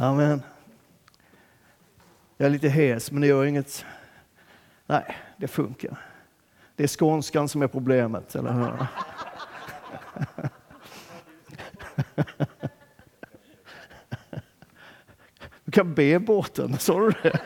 [0.00, 0.42] Amen.
[2.36, 3.84] Jag är lite hes, men det gör inget.
[4.86, 5.96] Nej, det funkar.
[6.76, 8.72] Det är skånskan som är problemet, eller hur?
[15.64, 17.40] Du kan be båten, sa du det?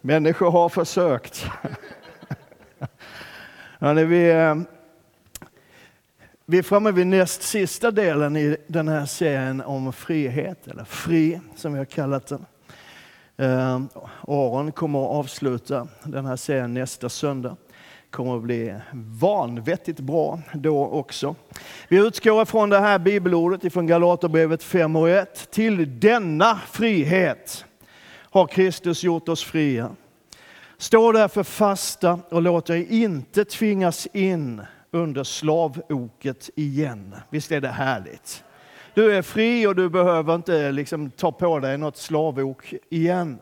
[0.00, 1.38] Människor har försökt.
[3.78, 4.54] Hörrni, vi, eh,
[6.46, 11.40] vi är framme vid näst sista delen i den här serien om frihet, eller fri
[11.56, 12.46] som vi har kallat den.
[13.36, 13.80] Eh,
[14.20, 17.56] Aron kommer att avsluta den här serien nästa söndag.
[18.10, 21.34] kommer att bli vanvettigt bra då också.
[21.88, 25.50] Vi utgår från det här bibelordet från Galaterbrevet 5 och 1.
[25.50, 27.64] Till denna frihet
[28.10, 29.90] har Kristus gjort oss fria.
[30.78, 34.62] Stå därför fasta och låt er inte tvingas in
[34.94, 37.16] under slavoket igen.
[37.30, 38.44] Visst är det härligt?
[38.94, 43.38] Du är fri och du behöver inte liksom ta på dig något slavok igen.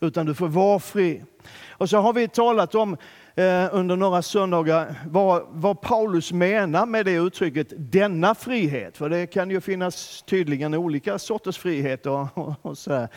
[0.00, 1.22] Utan du får vara fri.
[1.70, 2.96] Och så har vi talat om
[3.34, 8.96] eh, under några söndagar vad, vad Paulus menar med det uttrycket denna frihet.
[8.96, 12.06] För det kan ju finnas tydligen olika sorters frihet.
[12.06, 13.08] Och, och, och så här.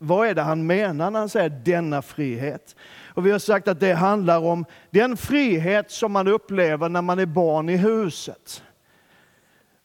[0.00, 2.76] Vad är det han menar när han säger denna frihet?
[3.18, 7.18] Och vi har sagt att det handlar om den frihet som man upplever när man
[7.18, 8.62] är barn i huset.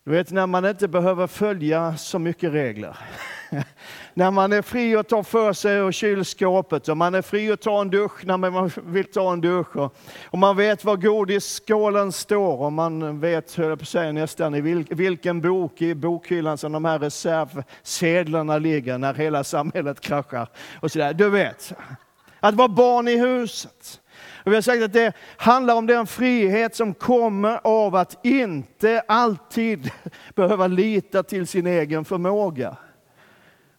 [0.04, 2.98] Du vet när man inte behöver följa så mycket regler.
[4.14, 7.62] när man är fri att ta för sig ur kylskåpet och man är fri att
[7.62, 9.76] ta en dusch när man vill ta en dusch.
[9.76, 9.96] Och,
[10.26, 14.86] och man vet var godisskålen står och man vet, höll på säga, nästan i vil,
[14.90, 20.48] vilken bok i bokhyllan som de här reservsedlarna ligger när hela samhället kraschar.
[20.80, 21.14] Och så där.
[21.14, 21.74] Du vet,
[22.44, 24.02] att vara barn i huset.
[24.46, 29.04] Och vi har sagt att det handlar om den frihet som kommer av att inte
[29.08, 29.92] alltid
[30.36, 32.78] behöva lita till sin egen förmåga.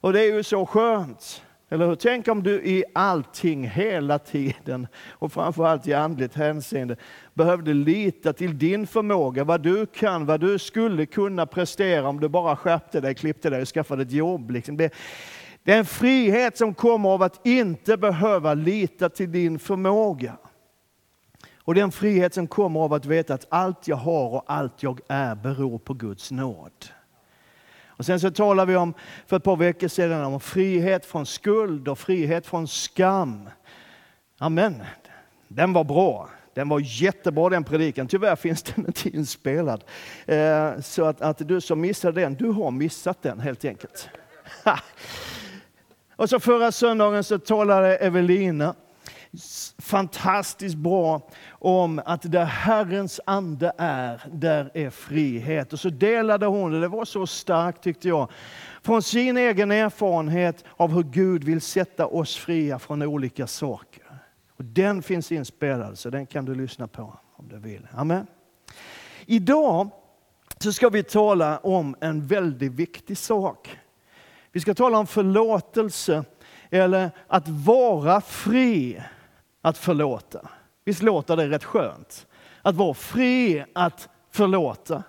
[0.01, 1.43] Och det är ju så skönt.
[1.69, 1.95] Eller hur?
[1.95, 6.97] Tänk om du i allting hela tiden och framförallt i andligt hänseende
[7.35, 12.29] behövde lita till din förmåga, vad du kan, vad du skulle kunna prestera om du
[12.29, 14.51] bara skärpte dig, klippte dig och skaffade ett jobb.
[14.51, 14.77] Liksom.
[14.77, 14.95] Det,
[15.65, 20.37] det är en frihet som kommer av att inte behöva lita till din förmåga.
[21.59, 24.45] Och det är en frihet som kommer av att veta att allt jag har och
[24.47, 26.73] allt jag är beror på Guds nåd.
[27.87, 28.95] Och sen så talade vi om,
[29.27, 33.49] för ett par veckor sedan om frihet från skuld och frihet från skam.
[34.39, 34.83] Amen.
[35.49, 36.29] Den var bra.
[36.55, 38.09] Den var jättebra den predikan.
[38.09, 39.85] Tyvärr finns den inte inspelad.
[40.27, 44.09] Eh, så att, att du som missade den, du har missat den helt enkelt.
[46.17, 48.75] Och så förra söndagen så talade Evelina
[49.79, 55.73] fantastiskt bra om att där Herrens ande är, där är frihet.
[55.73, 58.31] Och så delade hon, det var så starkt tyckte jag,
[58.83, 64.05] från sin egen erfarenhet av hur Gud vill sätta oss fria från olika saker.
[64.57, 67.89] Och den finns inspelad, så den kan du lyssna på om du vill.
[67.93, 68.27] Amen.
[69.27, 69.91] Idag
[70.59, 73.79] så ska vi tala om en väldigt viktig sak.
[74.55, 76.25] Vi ska tala om förlåtelse,
[76.71, 79.03] eller att vara fri
[79.63, 80.49] att förlåta.
[80.85, 82.27] Visst låter det rätt skönt?
[82.63, 85.03] Att vara fri att förlåta.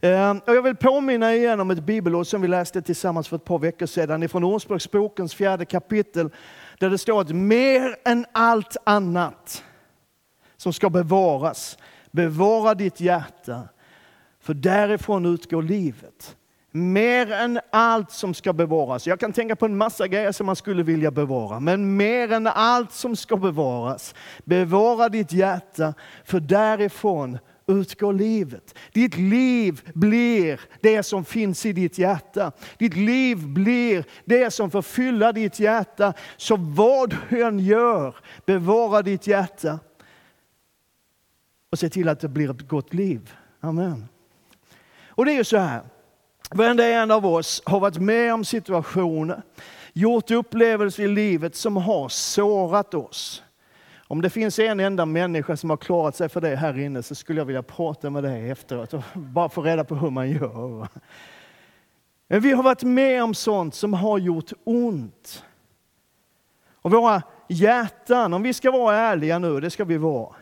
[0.00, 3.44] Eh, och jag vill påminna igen om ett bibelord som vi läste tillsammans för ett
[3.44, 6.30] par veckor sedan ifrån Ordspråksbokens fjärde kapitel.
[6.78, 9.64] Där det står att mer än allt annat
[10.56, 11.78] som ska bevaras,
[12.10, 13.62] bevara ditt hjärta.
[14.40, 16.36] För därifrån utgår livet.
[16.74, 19.06] Mer än allt som ska bevaras.
[19.06, 21.60] Jag kan tänka på en massa grejer som man skulle vilja bevara.
[21.60, 24.14] Men mer än allt som ska bevaras.
[24.44, 25.94] Bevara ditt hjärta,
[26.24, 28.78] för därifrån utgår livet.
[28.92, 32.52] Ditt liv blir det som finns i ditt hjärta.
[32.78, 36.12] Ditt liv blir det som får fylla ditt hjärta.
[36.36, 38.16] Så vad du än gör,
[38.46, 39.78] bevara ditt hjärta.
[41.70, 43.34] Och se till att det blir ett gott liv.
[43.60, 44.08] Amen.
[45.08, 45.82] Och det är ju så här.
[46.54, 49.42] Varenda en av oss har varit med om situationer,
[49.92, 53.42] gjort upplevelser i livet som har sårat oss.
[53.96, 57.14] Om det finns en enda människa som har klarat sig för det här inne så
[57.14, 60.88] skulle jag vilja prata med dig efteråt och bara få reda på hur man gör.
[62.28, 65.44] Men vi har varit med om sånt som har gjort ont.
[66.72, 70.34] Och våra hjärtan, om vi ska vara ärliga nu, det ska vi vara,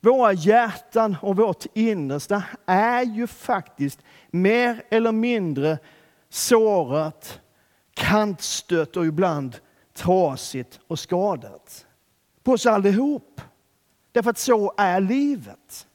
[0.00, 4.00] våra hjärtan och vårt innersta är ju faktiskt
[4.42, 5.78] mer eller mindre
[6.28, 7.40] sårat,
[7.94, 9.56] kantstött och ibland
[9.94, 11.86] trasigt och skadat.
[12.42, 13.40] På oss allihop.
[14.12, 15.86] Därför att så är livet.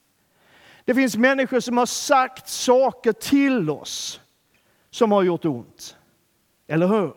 [0.85, 4.21] Det finns människor som har sagt saker till oss
[4.89, 5.97] som har gjort ont.
[6.67, 7.13] Eller hur?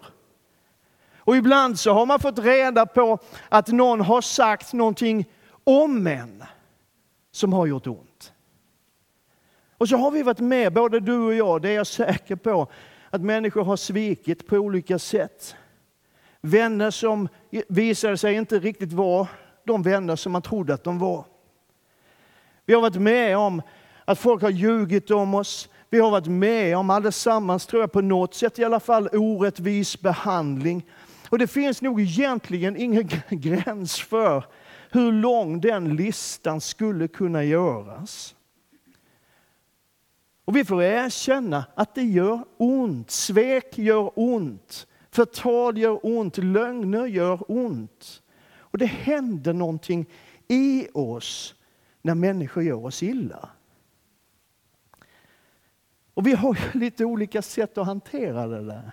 [1.17, 3.19] Och ibland så har man fått reda på
[3.49, 5.25] att någon har sagt någonting
[5.65, 6.45] om en
[7.31, 8.14] som har gjort ont.
[9.79, 12.67] Och så har vi varit med, både du och jag, det är jag säker på,
[13.11, 15.57] att människor har svikit på olika sätt.
[16.41, 17.29] Vänner som
[17.69, 19.29] visade sig inte riktigt vara
[19.65, 21.25] de vänner som man trodde att de var.
[22.67, 23.63] Vi har varit med om
[24.05, 25.69] att folk har ljugit om oss.
[25.91, 30.01] Vi har varit med om allesammans, tror jag, på något sätt i alla fall, orättvis
[30.01, 30.87] behandling.
[31.29, 34.45] Och det finns nog egentligen ingen gräns för
[34.91, 38.35] hur lång den listan skulle kunna göras.
[40.45, 43.11] Och vi får erkänna att det gör ont.
[43.11, 44.87] Svek gör ont.
[45.11, 46.39] Förtal gör ont.
[46.39, 48.23] Lögner gör ont.
[48.59, 50.07] Och det händer någonting
[50.49, 51.55] i oss
[52.03, 53.49] när människor gör oss illa.
[56.15, 58.91] Och vi har lite olika sätt att hantera det där.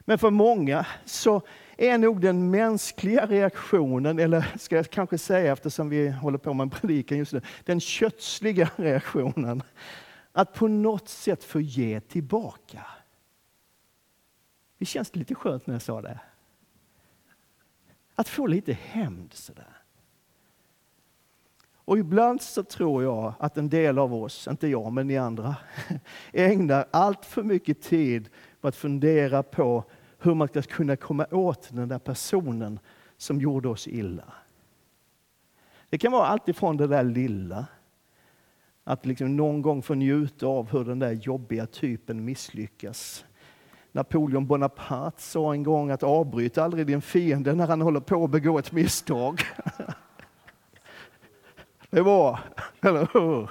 [0.00, 1.42] Men för många så
[1.76, 6.64] är nog den mänskliga reaktionen, eller ska jag kanske säga eftersom vi håller på med
[6.64, 9.62] en predikan just nu, den kötsliga reaktionen,
[10.40, 12.86] att på något sätt få ge tillbaka.
[14.78, 16.20] Det känns lite skönt när jag sa det.
[18.14, 19.76] Att få lite hämnd sådär.
[21.74, 25.56] Och ibland så tror jag att en del av oss, inte jag men ni andra,
[26.32, 28.28] ägnar allt för mycket tid
[28.60, 29.84] på att fundera på
[30.18, 32.78] hur man ska kunna komma åt den där personen
[33.16, 34.32] som gjorde oss illa.
[35.90, 37.66] Det kan vara allt ifrån det där lilla,
[38.90, 43.24] att liksom någon gång få njuta av hur den där jobbiga typen misslyckas.
[43.92, 48.30] Napoleon Bonaparte sa en gång att avbryt aldrig din fiende när han håller på att
[48.30, 49.40] begå ett misstag.
[51.90, 52.38] Det var,
[52.80, 53.50] eller hur?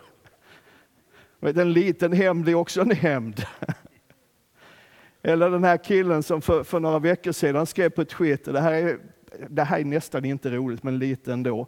[1.60, 3.44] En liten hämnd är också en hämnd.
[5.22, 8.74] Eller den här killen som för, för några veckor sedan skrev på Twitter, det här,
[8.74, 9.00] är,
[9.50, 11.68] det här är nästan inte roligt men lite ändå,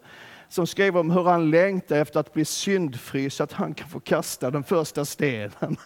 [0.51, 3.99] som skrev om hur han längtar efter att bli syndfri så att han kan få
[3.99, 5.51] kasta den första stenen.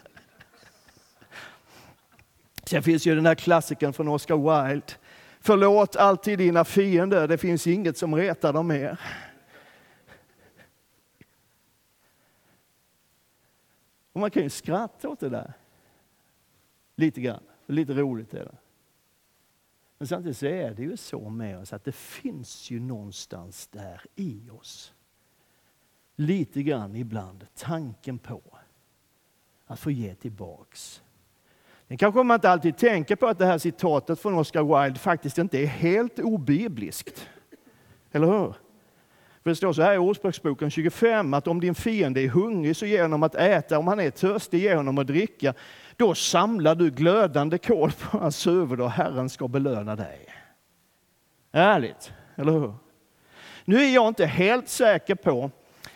[2.64, 4.94] Sen finns ju den här klassikern från Oscar Wilde.
[5.40, 9.00] Förlåt alltid dina fiender, det finns inget som retar dem mer.
[14.14, 15.54] Och man kan ju skratta åt det där.
[16.96, 17.44] Lite grann.
[17.66, 18.58] Lite roligt är det.
[19.98, 24.02] Men samtidigt så är det ju så med oss att det finns ju någonstans där
[24.16, 24.94] i oss.
[26.16, 28.42] Lite grann ibland tanken på
[29.66, 31.02] att få ge tillbaks.
[31.88, 35.38] Det kanske man inte alltid tänker på att det här citatet från Oscar Wilde faktiskt
[35.38, 37.28] inte är helt obibliskt.
[38.12, 38.56] Eller hur?
[39.44, 42.86] För det står så här i Ordspråksboken 25 att om din fiende är hungrig så
[42.86, 45.54] ge honom att äta, om han är törstig ge honom att dricka.
[45.98, 50.26] Då samlar du glödande kol på hans huvud och Herren ska belöna dig.
[51.52, 52.74] Ärligt, eller hur?
[53.66, 55.52] Nu är jag inte helt säker på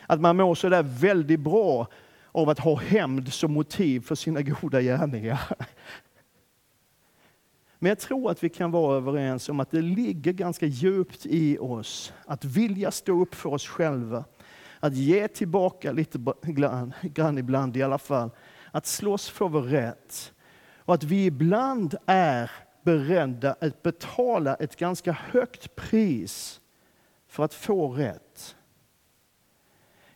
[0.07, 1.87] att man mår så där väldigt bra
[2.31, 5.39] av att ha hämnd som motiv för sina goda gärningar.
[7.79, 11.57] Men jag tror att vi kan vara överens om att det ligger ganska djupt i
[11.57, 14.23] oss att vilja stå upp för oss själva.
[14.79, 18.29] Att ge tillbaka lite grann, grann ibland i alla fall.
[18.71, 20.33] Att slåss för vår rätt.
[20.77, 22.51] Och att vi ibland är
[22.83, 26.61] beredda att betala ett ganska högt pris
[27.27, 28.55] för att få rätt.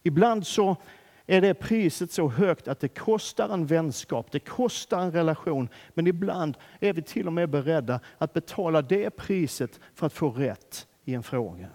[0.03, 0.77] Ibland så
[1.25, 5.69] är det priset så högt att det kostar en vänskap, det kostar en relation.
[5.93, 10.29] Men ibland är vi till och med beredda att betala det priset för att få
[10.29, 11.69] rätt i en fråga.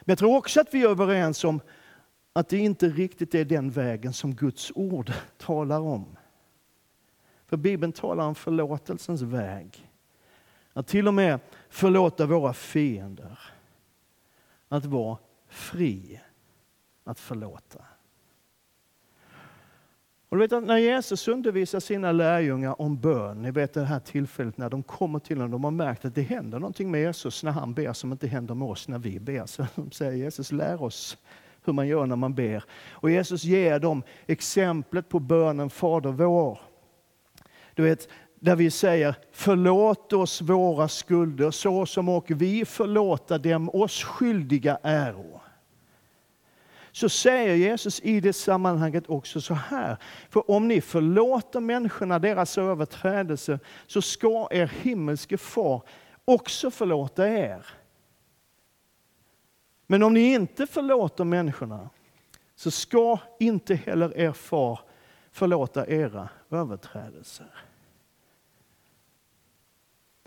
[0.00, 1.60] Men jag tror också att vi är överens om
[2.32, 6.16] att det inte riktigt är den vägen som Guds ord talar om.
[7.46, 9.90] För Bibeln talar om förlåtelsens väg.
[10.72, 13.38] Att till och med förlåta våra fiender.
[14.68, 15.18] Att vara
[15.48, 16.20] fri
[17.04, 17.84] att förlåta.
[20.28, 24.00] Och du vet att när Jesus undervisar sina lärjungar om bön, ni vet det här
[24.00, 27.42] tillfället när de kommer till honom, de har märkt att det händer någonting med Jesus
[27.42, 29.46] när han ber som inte händer med oss när vi ber.
[29.46, 31.18] Så de säger Jesus lär oss
[31.64, 32.64] hur man gör när man ber.
[32.90, 36.60] Och Jesus ger dem exemplet på bönen Fader vår.
[37.74, 38.08] Du vet,
[38.40, 44.78] där vi säger förlåt oss våra skulder så som och vi förlåta dem oss skyldiga
[44.82, 45.40] äro
[46.92, 49.96] så säger Jesus i det sammanhanget också så här.
[50.30, 55.82] För om ni förlåter människorna deras överträdelser så ska er himmelske far
[56.24, 57.66] också förlåta er.
[59.90, 61.90] Men om ni inte förlåter människorna
[62.56, 64.80] så ska inte heller er far
[65.32, 67.46] förlåta era överträdelser.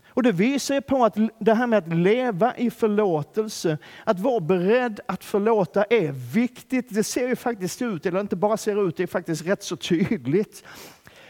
[0.07, 4.99] Och det visar på att det här med att leva i förlåtelse, att vara beredd
[5.05, 6.85] att förlåta är viktigt.
[6.89, 9.75] Det ser ju faktiskt ut, eller inte bara ser ut, det är faktiskt rätt så
[9.75, 10.63] tydligt.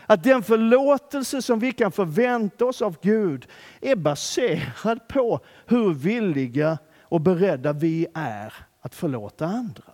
[0.06, 3.48] Att den förlåtelse som vi kan förvänta oss av Gud
[3.82, 6.78] är baserad på hur villiga
[7.14, 9.94] och beredda vi är att förlåta andra.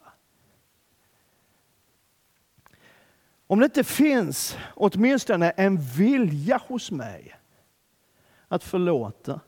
[3.47, 7.35] Om det inte finns åtminstone en vilja hos mig
[8.47, 9.39] att förlåta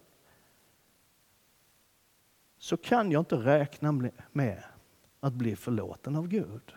[2.57, 4.63] så kan jag inte räkna med
[5.19, 6.73] att bli förlåten av Gud.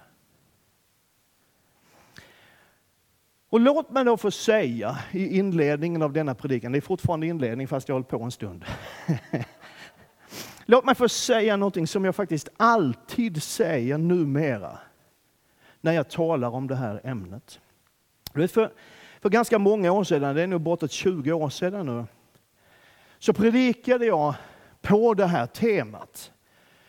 [3.49, 7.69] Och låt mig då få säga i inledningen av denna predikan, det är fortfarande inledning
[7.69, 8.65] fast jag håller på en stund.
[10.65, 14.79] låt mig få säga någonting som jag faktiskt alltid säger numera
[15.81, 17.61] när jag talar om det här ämnet.
[18.35, 18.73] För,
[19.21, 22.05] för ganska många år sedan, det är nog bortåt 20 år sedan nu,
[23.19, 24.35] så predikade jag
[24.83, 26.33] på det här temat.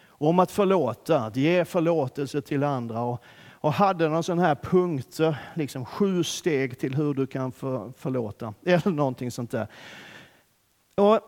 [0.07, 3.01] Om att förlåta, att ge förlåtelse till andra.
[3.01, 7.91] Och, och hade någon sån här punkter, liksom sju steg till hur du kan för,
[7.97, 8.53] förlåta.
[8.65, 9.67] Eller någonting sånt där.
[10.95, 11.19] Och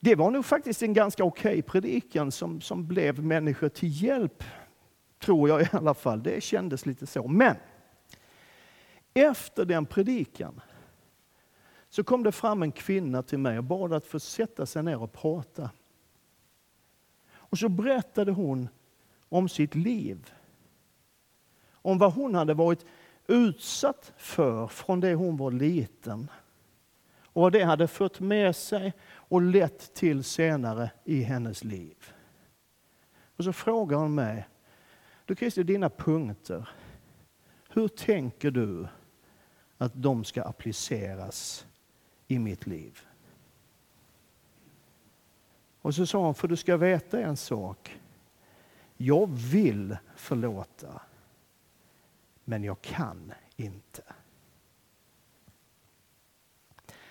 [0.00, 4.44] det var nog faktiskt en ganska okej okay predikan som, som blev människor till hjälp.
[5.18, 6.22] Tror jag i alla fall.
[6.22, 7.28] Det kändes lite så.
[7.28, 7.56] Men
[9.14, 10.60] efter den predikan
[11.88, 15.02] så kom det fram en kvinna till mig och bad att få sätta sig ner
[15.02, 15.70] och prata.
[17.32, 18.68] Och så berättade hon
[19.28, 20.32] om sitt liv.
[21.72, 22.86] Om vad hon hade varit
[23.26, 26.30] utsatt för från det hon var liten.
[27.32, 28.92] Och vad det hade fört med sig
[29.30, 32.12] och lett till senare i hennes liv.
[33.36, 34.48] Och så frågar hon mig,
[35.24, 36.68] du Christer, dina punkter,
[37.68, 38.88] hur tänker du
[39.78, 41.66] att de ska appliceras
[42.28, 43.00] i mitt liv.
[45.80, 48.00] Och så sa hon, för du ska veta en sak.
[48.96, 51.02] Jag vill förlåta,
[52.44, 54.02] men jag kan inte.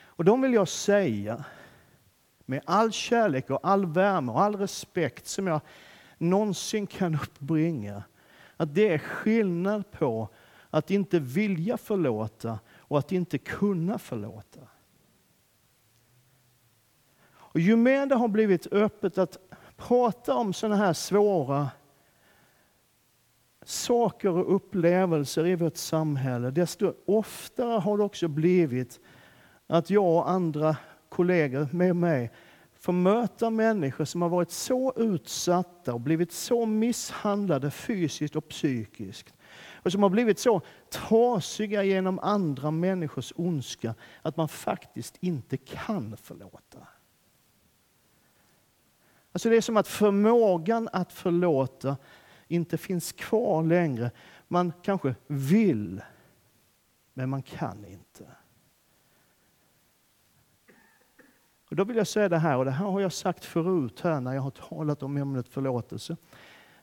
[0.01, 1.45] Och de vill jag säga,
[2.49, 5.61] med all kärlek och all värme och all respekt som jag
[6.17, 8.03] någonsin kan uppbringa,
[8.57, 10.29] att det är skillnad på
[10.69, 14.59] att inte vilja förlåta och att inte kunna förlåta.
[17.29, 19.37] Och ju mer det har blivit öppet att
[19.77, 21.69] prata om sådana här svåra
[23.63, 28.99] saker och upplevelser i vårt samhälle, desto oftare har det också blivit
[29.67, 30.77] att jag och andra
[31.09, 32.31] kollegor med mig
[32.79, 39.33] får möta människor som har varit så utsatta och blivit så misshandlade fysiskt och psykiskt.
[39.83, 46.17] Och som har blivit så trasiga genom andra människors ondska att man faktiskt inte kan
[46.17, 46.87] förlåta.
[49.31, 51.97] Alltså det är som att förmågan att förlåta
[52.47, 54.11] inte finns kvar längre.
[54.47, 56.01] Man kanske vill,
[57.13, 58.27] men man kan inte.
[61.69, 64.21] Och då vill jag säga det här, och det här har jag sagt förut här
[64.21, 66.17] när jag har talat om ämnet förlåtelse.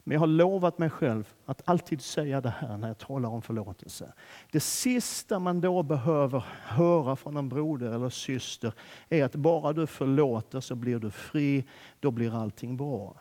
[0.05, 3.43] Men jag har lovat mig själv att alltid säga det här när jag talar om
[3.43, 4.13] förlåtelse.
[4.53, 8.73] Det sista man då behöver höra från en broder eller syster
[9.09, 11.65] är att bara du förlåter så blir du fri,
[12.01, 13.21] då blir allting bra.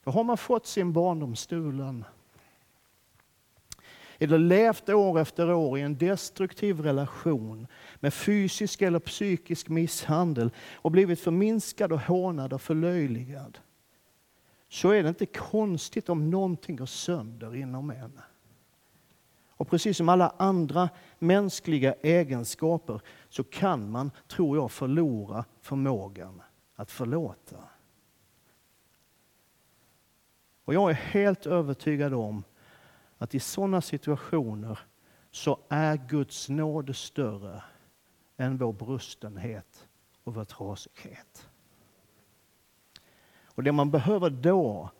[0.00, 2.04] För har man fått sin barndom stulen
[4.18, 10.90] eller levt år efter år i en destruktiv relation med fysisk eller psykisk misshandel och
[10.90, 13.58] blivit förminskad och hånad och förlöjligad
[14.68, 18.20] så är det inte konstigt om någonting går sönder inom en.
[19.50, 26.42] Och precis som alla andra mänskliga egenskaper så kan man, tror jag, förlora förmågan
[26.74, 27.56] att förlåta.
[30.64, 32.44] Och jag är helt övertygad om
[33.18, 34.78] att i sådana situationer
[35.30, 37.62] så är Guds nåd större
[38.36, 39.88] än vår brustenhet
[40.24, 41.48] och vår trasighet.
[43.44, 44.90] Och det man behöver då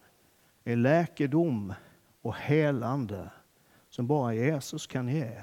[0.64, 1.74] är läkedom
[2.22, 3.30] och helande
[3.88, 5.40] som bara Jesus kan ge.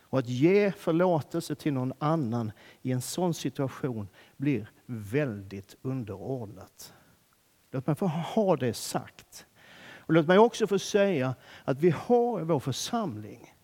[0.00, 2.52] Och att ge förlåtelse till någon annan
[2.82, 6.94] i en sån situation blir väldigt underordnat.
[7.70, 9.45] Låt mig få ha det sagt.
[10.06, 11.34] Och låt mig också få säga
[11.64, 13.54] att vi har i vår församling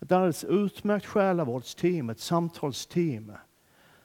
[0.00, 3.32] ett alldeles utmärkt själavårdsteam, ett samtalsteam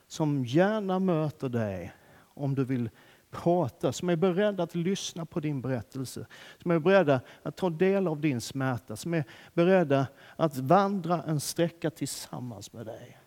[0.08, 2.89] som gärna möter dig om du vill
[3.32, 6.27] prata, som är beredda att lyssna på din berättelse,
[6.62, 11.39] som är beredda att ta del av din smärta, som är beredda att vandra en
[11.39, 13.18] sträcka tillsammans med dig.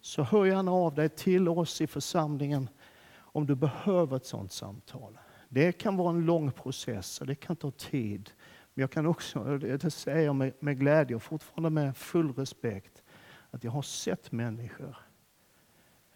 [0.00, 2.68] Så hör gärna av dig till oss i församlingen
[3.16, 5.18] om du behöver ett sådant samtal.
[5.54, 8.30] Det kan vara en lång process och det kan ta tid.
[8.74, 13.02] Men jag kan också, det säger jag med, med glädje och fortfarande med full respekt,
[13.50, 14.96] att jag har sett människor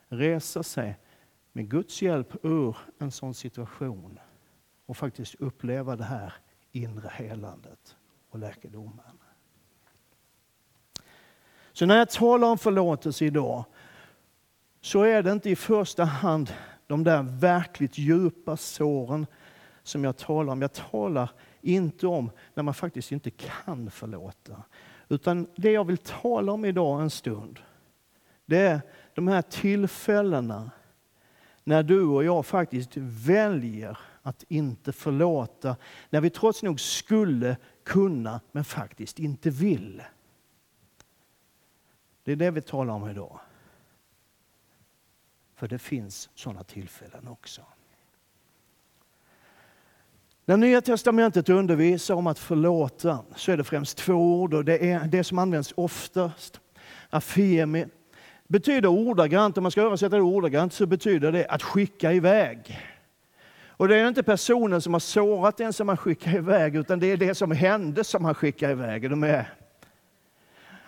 [0.08, 0.98] resa sig
[1.52, 4.18] med Guds hjälp ur en sån situation
[4.86, 6.34] och faktiskt uppleva det här
[6.72, 7.96] inre helandet
[8.30, 9.18] och läkedomen.
[11.72, 13.64] Så när jag talar om förlåtelse idag
[14.80, 16.52] så är det inte i första hand
[16.88, 19.26] de där verkligt djupa såren
[19.82, 20.62] som jag talar om.
[20.62, 21.30] Jag talar
[21.60, 24.62] inte om när man faktiskt inte kan förlåta.
[25.08, 27.58] Utan det jag vill tala om idag en stund,
[28.46, 28.80] det är
[29.14, 30.70] de här tillfällena
[31.64, 35.76] när du och jag faktiskt väljer att inte förlåta,
[36.10, 40.02] när vi trots nog skulle kunna men faktiskt inte vill.
[42.22, 43.40] Det är det vi talar om idag.
[45.58, 47.62] För det finns sådana tillfällen också.
[50.44, 54.90] När Nya Testamentet undervisar om att förlåta så är det främst två ord och det
[54.90, 56.60] är det som används oftast.
[57.10, 57.86] Afemi
[58.48, 62.80] betyder ordagrant, om man ska översätta det ordagrant, så betyder det att skicka iväg.
[63.66, 67.06] Och det är inte personen som har sårat den som man skickar iväg, utan det
[67.06, 69.10] är det som hände som man skickar iväg.
[69.10, 69.52] De är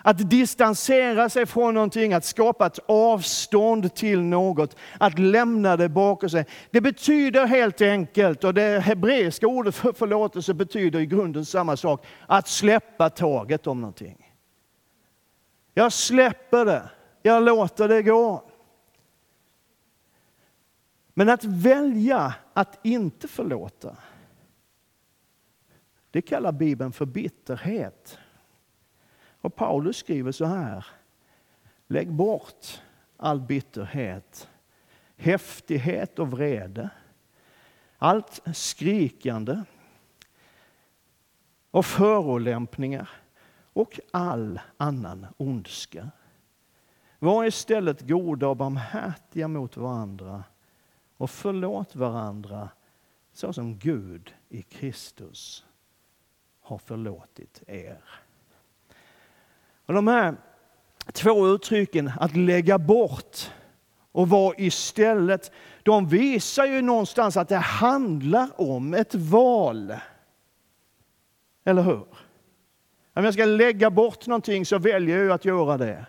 [0.02, 6.30] att distansera sig från någonting, att skapa ett avstånd till något, att lämna det bakom
[6.30, 6.46] sig.
[6.70, 12.06] Det betyder helt enkelt, och det hebreiska ordet för förlåtelse betyder i grunden samma sak,
[12.26, 14.34] att släppa taget om någonting.
[15.74, 16.90] Jag släpper det,
[17.22, 18.50] jag låter det gå.
[21.14, 23.96] Men att välja att inte förlåta,
[26.10, 28.18] det kallar Bibeln för bitterhet.
[29.40, 30.86] Och Paulus skriver så här.
[31.86, 32.82] Lägg bort
[33.16, 34.48] all bitterhet,
[35.16, 36.90] häftighet och vrede,
[37.98, 39.62] allt skrikande
[41.70, 43.10] och förolämpningar
[43.72, 46.10] och all annan ondska.
[47.18, 50.44] Var istället goda och barmhärtiga mot varandra
[51.16, 52.68] och förlåt varandra
[53.32, 55.66] så som Gud i Kristus
[56.60, 58.19] har förlåtit er.
[59.90, 60.34] Och de här
[61.12, 63.50] två uttrycken, att lägga bort
[64.12, 69.94] och vara istället, de visar ju någonstans att det handlar om ett val.
[71.64, 72.04] Eller hur?
[73.14, 76.06] Om jag ska lägga bort någonting så väljer jag att göra det.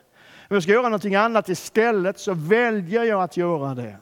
[0.50, 3.98] Om jag ska göra någonting annat istället så väljer jag att göra det.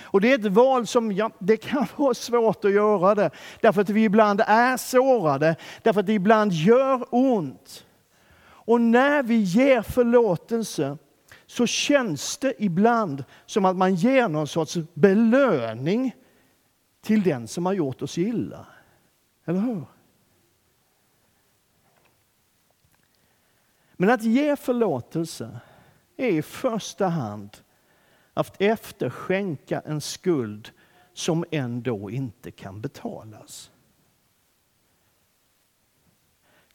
[0.00, 3.80] Och det är ett val som ja, det kan vara svårt att göra det, därför
[3.80, 7.85] att vi ibland är sårade, därför att det ibland gör ont.
[8.66, 10.98] Och när vi ger förlåtelse
[11.46, 16.14] så känns det ibland som att man ger någon sorts belöning
[17.00, 18.66] till den som har gjort oss illa.
[19.44, 19.84] Eller hur?
[23.96, 25.60] Men att ge förlåtelse
[26.16, 27.56] är i första hand
[28.34, 30.70] att efterskänka en skuld
[31.12, 33.70] som ändå inte kan betalas.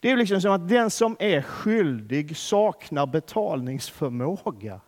[0.02, 4.82] Det är liksom som att den som är skyldig saknar betalningsförmåga.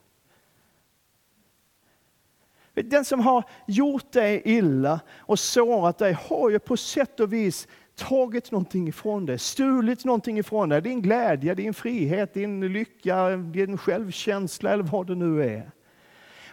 [2.74, 7.68] Den som har gjort dig illa och sårat dig har ju på sätt och vis
[7.96, 10.82] tagit någonting ifrån dig, stulit någonting ifrån dig.
[10.82, 15.72] Din glädje, din frihet, din lycka, din självkänsla eller vad det nu är.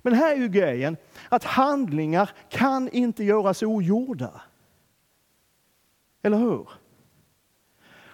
[0.02, 0.96] Men här är ju grejen,
[1.28, 4.40] att handlingar kan inte göras ogjorda.
[6.22, 6.68] Eller hur?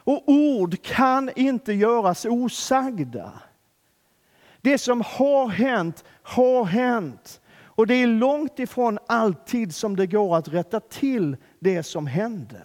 [0.07, 3.33] Och ord kan inte göras osagda.
[4.61, 7.41] Det som har hänt, har hänt.
[7.57, 12.63] Och det är långt ifrån alltid som det går att rätta till det som hände.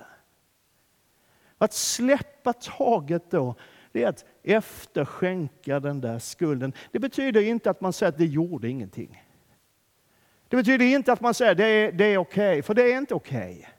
[1.57, 3.55] Att släppa taget då,
[3.91, 6.73] det är att efterskänka den där skulden.
[6.91, 9.23] Det betyder inte att man säger att det gjorde ingenting.
[10.47, 12.93] Det betyder inte att man säger att det är, det är okej, okay, för det
[12.93, 13.57] är inte okej.
[13.59, 13.73] Okay.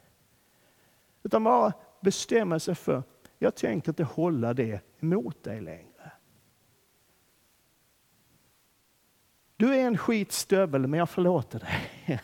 [1.22, 3.02] Utan bara bestämma sig för
[3.42, 6.12] jag tänker inte hålla det emot dig längre.
[9.56, 12.20] Du är en skitstövel, men jag förlåter dig.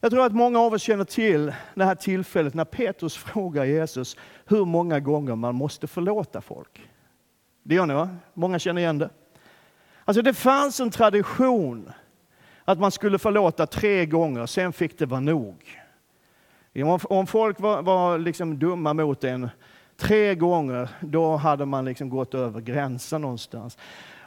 [0.00, 4.16] Jag tror att många av oss känner till det här tillfället när Petrus frågar Jesus
[4.46, 6.90] hur många gånger man måste förlåta folk.
[7.62, 8.16] Det gör ni va?
[8.34, 9.10] Många känner igen det.
[10.04, 11.92] Alltså det fanns en tradition
[12.64, 15.81] att man skulle förlåta tre gånger, sen fick det vara nog.
[17.04, 19.48] Om folk var, var liksom dumma mot en
[19.96, 23.78] tre gånger, då hade man liksom gått över gränsen någonstans.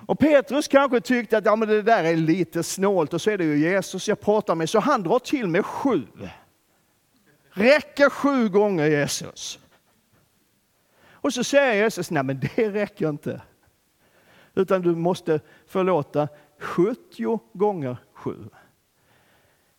[0.07, 3.37] Och Petrus kanske tyckte att ja, men det där är lite snålt och så är
[3.37, 6.01] det ju Jesus jag pratar med, så han drar till med sju.
[7.49, 9.59] Räcker sju gånger Jesus?
[11.11, 13.41] Och så säger Jesus, nej men det räcker inte.
[14.55, 16.27] Utan du måste förlåta
[16.59, 18.35] 70 gånger sju.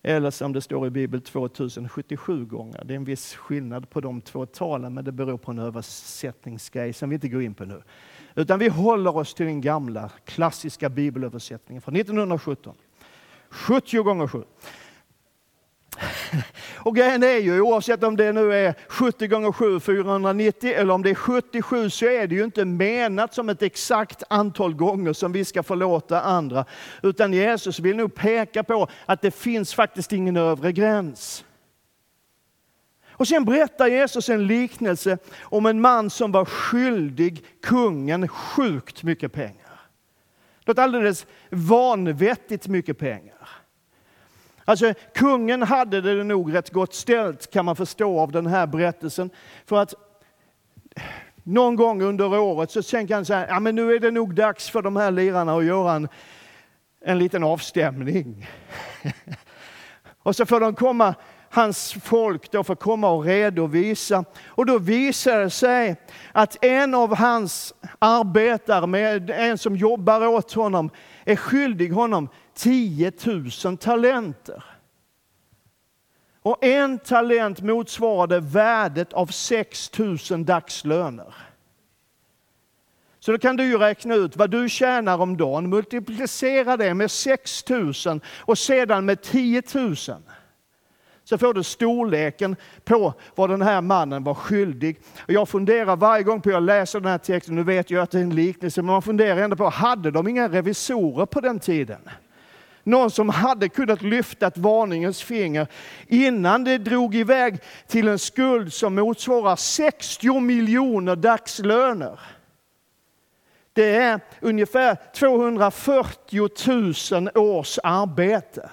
[0.08, 2.84] Eller som det står i Bibeln 2077 gånger.
[2.84, 6.92] Det är en viss skillnad på de två talen, men det beror på en översättningsgrej
[6.92, 7.82] som vi inte går in på nu.
[8.34, 12.74] Utan vi håller oss till den gamla klassiska bibelöversättningen från 1917.
[13.50, 14.42] 70 gånger 7.
[16.74, 21.02] Och grejen är ju, oavsett om det nu är 70 gånger 7, 490, eller om
[21.02, 25.32] det är 77, så är det ju inte menat som ett exakt antal gånger som
[25.32, 26.64] vi ska förlåta andra.
[27.02, 31.44] Utan Jesus vill nog peka på att det finns faktiskt ingen övre gräns.
[33.18, 39.32] Och sen berättar Jesus en liknelse om en man som var skyldig kungen sjukt mycket
[39.32, 39.80] pengar.
[40.64, 43.48] Något alldeles vanvettigt mycket pengar.
[44.68, 49.30] Alltså kungen hade det nog rätt gott ställt kan man förstå av den här berättelsen.
[49.66, 49.94] För att
[51.42, 54.34] någon gång under året så tänker han så här, ja men nu är det nog
[54.34, 56.08] dags för de här lirarna att göra en,
[57.04, 58.48] en liten avstämning.
[60.22, 61.14] och så får de komma,
[61.50, 64.24] hans folk då får komma och redovisa.
[64.46, 65.96] Och då visar det sig
[66.32, 70.90] att en av hans arbetare, med en som jobbar åt honom,
[71.24, 73.12] är skyldig honom 10
[73.64, 74.64] 000 talenter.
[76.42, 81.34] Och en talent motsvarade värdet av 6 000 dagslöner.
[83.18, 87.10] Så då kan du ju räkna ut vad du tjänar om dagen, multiplicera det med
[87.10, 87.92] 6 000
[88.38, 89.96] och sedan med 10 000.
[91.24, 95.00] Så får du storleken på vad den här mannen var skyldig.
[95.18, 98.10] Och jag funderar varje gång på jag läser den här texten, nu vet jag att
[98.10, 101.60] det är en liknelse, men man funderar ändå på, hade de inga revisorer på den
[101.60, 102.00] tiden?
[102.86, 105.66] Någon som hade kunnat lyfta ett varningens finger
[106.06, 112.20] innan det drog iväg till en skuld som motsvarar 60 miljoner dagslöner.
[113.72, 116.48] Det är ungefär 240
[117.12, 118.70] 000 års arbete.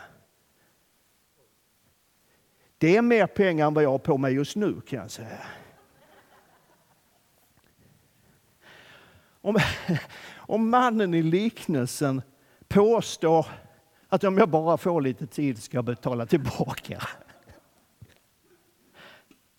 [2.78, 5.38] Det är mer pengar än vad jag har på mig just nu kan jag säga.
[9.42, 9.58] Om,
[10.38, 12.22] om mannen i liknelsen
[12.68, 13.46] påstår
[14.14, 17.02] att om jag bara får lite tid ska jag betala tillbaka.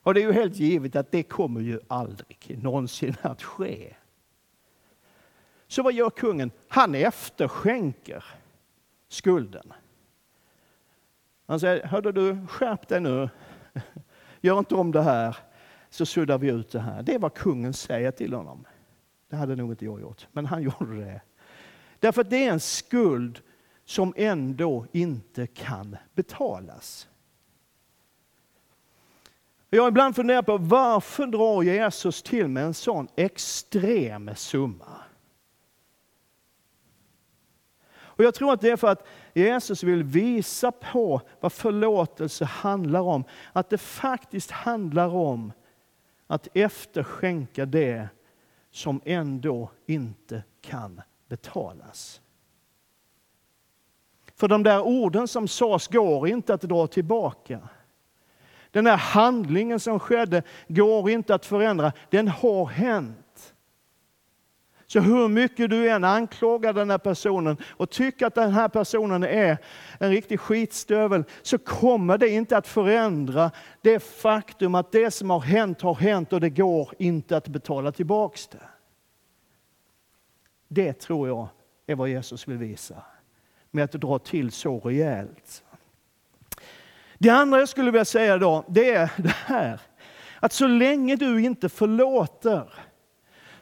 [0.03, 3.95] Och det är ju helt givet att det kommer ju aldrig någonsin att ske.
[5.67, 6.51] Så vad gör kungen?
[6.69, 8.25] Han efterskänker
[9.09, 9.73] skulden.
[11.47, 13.29] Han säger, hörde du, skärp dig nu.
[14.40, 15.37] Gör inte om det här,
[15.90, 17.03] så suddar vi ut det här.
[17.03, 18.67] Det är vad kungen säger till honom.
[19.29, 21.21] Det hade nog inte jag gjort, men han gjorde det.
[21.99, 23.43] Därför att det är en skuld
[23.85, 27.09] som ändå inte kan betalas.
[29.70, 35.01] Jag har ibland funderat på varför drar Jesus till med en sån extrem summa?
[38.16, 43.01] Och Jag tror att det är för att Jesus vill visa på vad förlåtelse handlar
[43.01, 43.25] om.
[43.53, 45.53] Att det faktiskt handlar om
[46.27, 48.09] att efterskänka det
[48.70, 52.20] som ändå inte kan betalas.
[54.44, 57.61] För de där orden som sades går inte att dra tillbaka.
[58.70, 61.92] Den här handlingen som skedde går inte att förändra.
[62.11, 63.54] Den har hänt.
[64.87, 69.22] Så hur mycket du än anklagar den här personen och tycker att den här personen
[69.22, 69.59] är
[69.98, 73.50] en riktig skitstövel så kommer det inte att förändra
[73.83, 77.92] det faktum att det som har hänt har hänt och det går inte att betala
[77.92, 78.68] tillbaks det.
[80.68, 81.48] Det tror jag
[81.87, 83.02] är vad Jesus vill visa
[83.75, 85.65] med att dra till så rejält.
[87.19, 89.81] Det andra jag skulle vilja säga då, det är det här.
[90.41, 92.73] Att så länge du inte förlåter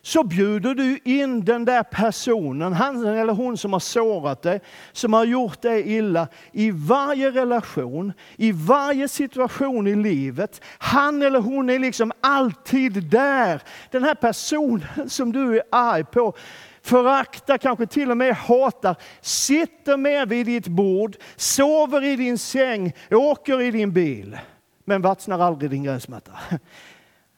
[0.05, 4.61] så bjuder du in den där personen, han eller hon som har sårat dig,
[4.92, 10.61] som har gjort dig illa, i varje relation, i varje situation i livet.
[10.79, 13.62] Han eller hon är liksom alltid där.
[13.90, 16.35] Den här personen som du är arg på,
[16.82, 22.92] föraktar, kanske till och med hatar, sitter med vid ditt bord, sover i din säng,
[23.10, 24.38] åker i din bil,
[24.84, 26.32] men vattnar aldrig din gräsmatta.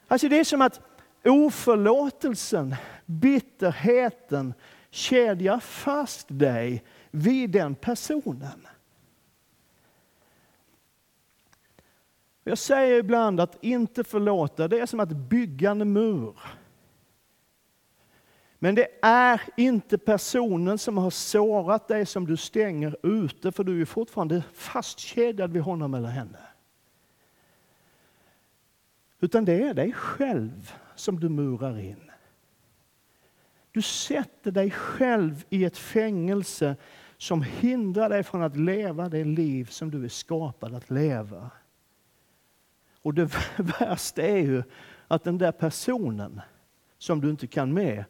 [0.09, 0.80] Alltså det är som att
[1.24, 2.74] oförlåtelsen,
[3.07, 4.54] bitterheten,
[4.90, 8.66] kedjar fast dig vid den personen.
[12.44, 16.35] Jag säger ibland att inte förlåta, det är som att bygga en mur.
[18.64, 23.81] Men det är inte personen som har sårat dig som du stänger ute, för du
[23.81, 26.38] är fortfarande fastkedjad vid honom eller henne.
[29.20, 32.11] Utan det är dig själv som du murar in.
[33.70, 36.77] Du sätter dig själv i ett fängelse
[37.16, 41.50] som hindrar dig från att leva det liv som du är skapad att leva.
[43.03, 43.31] Och det
[43.81, 44.62] värsta är ju
[45.09, 46.40] att den där personen
[46.98, 48.05] som du inte kan med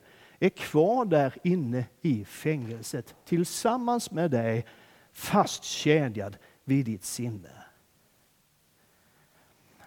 [0.44, 4.66] är kvar där inne i fängelset tillsammans med dig
[5.12, 7.50] fastkedjad vid ditt sinne.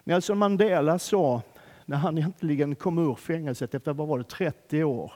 [0.04, 1.42] Nelson Mandela sa,
[1.84, 5.12] när han äntligen kom ur fängelset efter vad var det, 30 år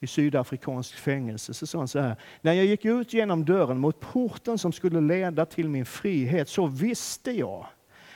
[0.00, 2.16] i sydafrikansk fängelse, så sa han så här.
[2.40, 6.66] När jag gick ut genom dörren mot porten som skulle leda till min frihet så
[6.66, 7.66] visste jag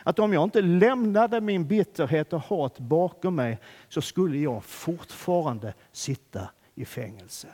[0.04, 3.58] att om jag inte lämnade min bitterhet och hat bakom mig
[3.88, 7.48] så skulle jag fortfarande sitta i fängelse.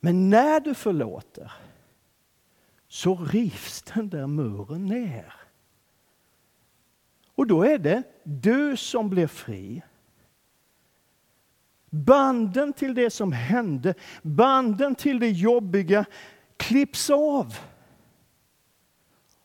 [0.00, 1.52] Men när du förlåter
[2.88, 5.34] så rivs den där muren ner.
[7.34, 9.82] Och då är det du som blir fri.
[11.90, 16.04] Banden till det som hände, banden till det jobbiga
[16.60, 17.58] klipps av.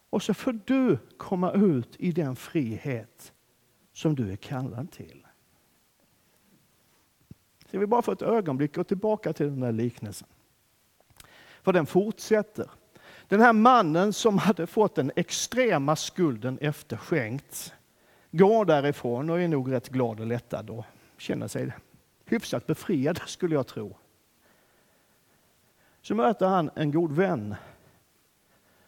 [0.09, 3.33] Och så får du komma ut i den frihet
[3.93, 5.25] som du är kallad till.
[7.67, 10.27] Ska vi bara för ett ögonblick gå tillbaka till den där liknelsen.
[11.61, 12.71] För den fortsätter.
[13.27, 17.73] Den här mannen som hade fått den extrema skulden efterskänkt
[18.31, 20.85] går därifrån och är nog rätt glad och lättad och
[21.17, 21.73] känner sig
[22.25, 23.97] hyfsat befriad skulle jag tro.
[26.05, 27.55] Så möter han en god vän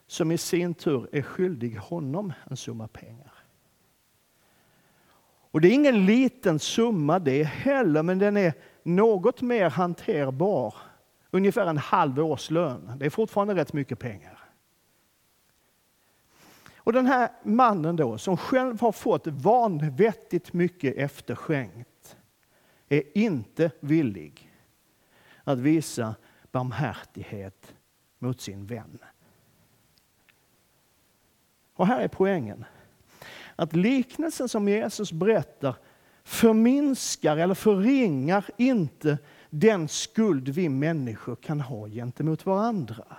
[0.07, 3.33] som i sin tur är skyldig honom en summa pengar.
[5.51, 8.53] Och det är ingen liten summa det heller, men den är
[8.83, 10.75] något mer hanterbar.
[11.31, 12.91] Ungefär en halv årslön.
[12.97, 14.39] Det är fortfarande rätt mycket pengar.
[16.75, 22.17] Och den här mannen då, som själv har fått vanvettigt mycket efterskänkt,
[22.89, 24.51] är inte villig
[25.43, 26.15] att visa
[26.51, 27.75] barmhärtighet
[28.19, 28.99] mot sin vän.
[31.73, 32.65] Och här är poängen.
[33.55, 35.75] Att liknelsen som Jesus berättar
[36.23, 39.17] förminskar eller förringar inte
[39.49, 43.17] den skuld vi människor kan ha gentemot varandra.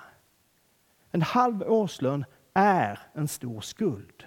[1.11, 4.25] En halv årslön är en stor skuld.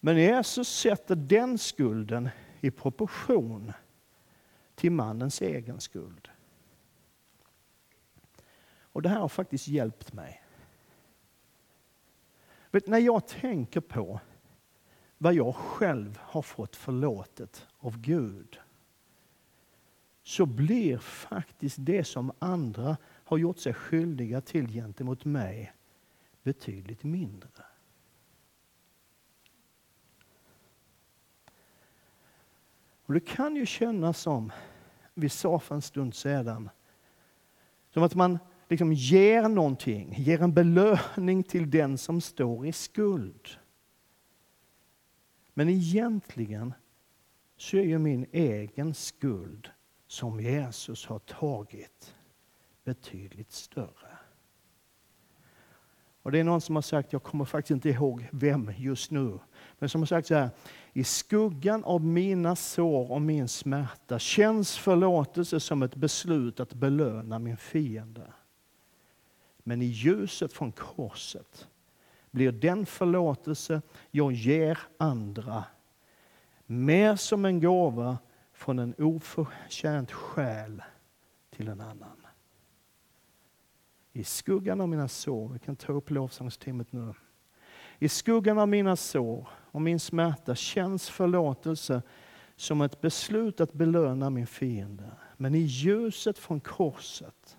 [0.00, 2.28] Men Jesus sätter den skulden
[2.60, 3.72] i proportion
[4.74, 6.29] till mannens egen skuld.
[8.92, 10.42] Och det här har faktiskt hjälpt mig.
[12.70, 14.20] Vet, när jag tänker på
[15.18, 18.58] vad jag själv har fått förlåtet av Gud
[20.22, 25.72] så blir faktiskt det som andra har gjort sig skyldiga till gentemot mig
[26.42, 27.64] betydligt mindre.
[33.06, 34.52] Och Det kan ju kännas som,
[35.14, 36.70] vi sa för en stund sedan,
[37.90, 38.38] som att man
[38.70, 43.48] liksom ger någonting, ger en belöning till den som står i skuld.
[45.54, 46.74] Men egentligen
[47.56, 49.70] så är ju min egen skuld
[50.06, 52.14] som Jesus har tagit
[52.84, 54.18] betydligt större.
[56.22, 59.38] Och Det är någon som har sagt, jag kommer faktiskt inte ihåg vem just nu,
[59.78, 60.50] men som har sagt så här.
[60.92, 67.38] I skuggan av mina sår och min smärta känns förlåtelse som ett beslut att belöna
[67.38, 68.32] min fiende.
[69.62, 71.68] Men i ljuset från korset
[72.30, 75.64] blir den förlåtelse jag ger andra
[76.70, 78.18] mer som en gåva
[78.52, 80.82] från en oförtjänt själ
[81.50, 82.26] till en annan.
[84.12, 87.14] I skuggan av mina sår, vi kan ta upp lovsångstimmet nu.
[87.98, 92.02] I skuggan av mina sår och min smärta känns förlåtelse
[92.56, 95.10] som ett beslut att belöna min fiende.
[95.36, 97.58] Men i ljuset från korset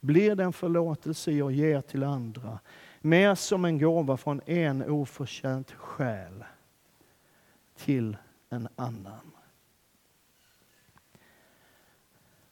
[0.00, 2.58] blir den förlåtelse jag ger till andra
[3.00, 6.44] mer som en gåva från en oförtjänt själ
[7.76, 8.16] till
[8.48, 9.30] en annan.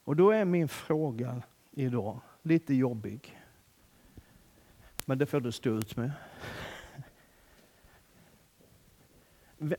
[0.03, 3.41] Och då är min fråga idag lite jobbig.
[5.05, 6.11] Men det får du stå ut med.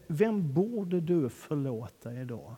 [0.06, 2.56] Vem borde du förlåta idag?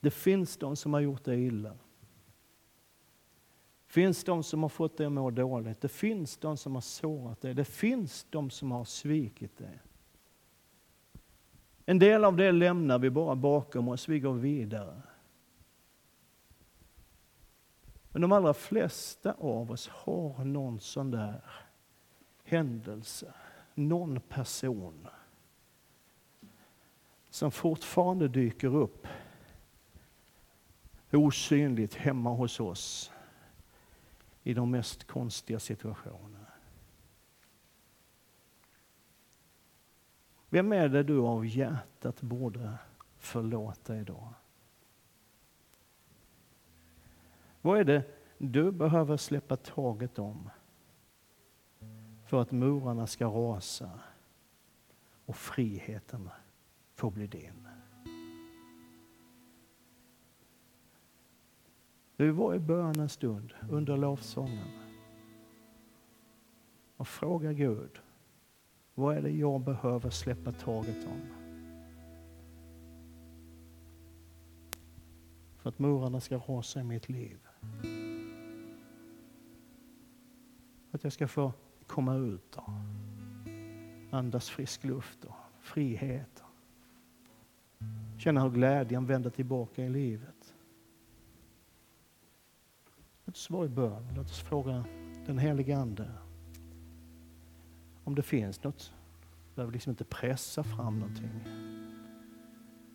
[0.00, 1.70] Det finns de som har gjort dig illa.
[3.86, 5.80] Det finns de som har fått dig att må dåligt.
[5.80, 7.54] Det finns de som har sårat dig.
[7.54, 9.80] Det finns de som har svikit dig.
[11.84, 15.02] En del av det lämnar vi bara bakom oss, vi går vidare.
[18.10, 21.44] Men de allra flesta av oss har någon sån där
[22.44, 23.34] händelse,
[23.74, 25.06] någon person
[27.30, 29.06] som fortfarande dyker upp
[31.16, 33.12] osynligt hemma hos oss
[34.42, 36.46] i de mest konstiga situationer.
[40.48, 42.78] Vem är det du av hjärtat borde
[43.18, 44.34] förlåta idag?
[47.60, 48.04] Vad är det
[48.38, 50.50] du behöver släppa taget om
[52.26, 54.00] för att murarna ska rasa
[55.26, 56.30] och friheten
[56.94, 57.69] få bli din?
[62.20, 64.68] Vi var i bön en stund under lovsången
[66.96, 68.00] och fråga Gud,
[68.94, 71.20] vad är det jag behöver släppa taget om?
[75.56, 77.38] För att murarna ska rasa i mitt liv.
[80.90, 81.52] För att jag ska få
[81.86, 82.70] komma ut och
[84.10, 86.42] andas frisk luft och frihet.
[88.18, 90.39] Känna hur glädjen vänder tillbaka i livet.
[93.30, 94.08] Låt oss vara i bön.
[94.16, 94.84] Låt oss fråga
[95.26, 96.10] den helige Ande
[98.04, 98.92] om det finns något.
[99.48, 101.30] Vi behöver liksom inte pressa fram någonting.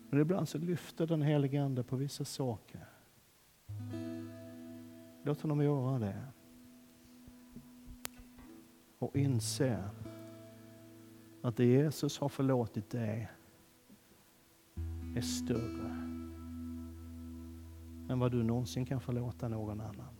[0.10, 2.86] Men ibland så lyfter den helige Ande på vissa saker.
[5.24, 6.21] Låt honom göra det.
[9.00, 9.84] Och inse
[11.41, 13.30] att det Jesus har förlåtit dig
[15.15, 15.89] är större
[18.10, 20.14] än vad du någonsin kan förlåta någon annan.